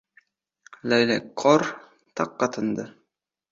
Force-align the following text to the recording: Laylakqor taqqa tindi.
Laylakqor 0.89 1.61
taqqa 2.15 2.45
tindi. 2.53 2.85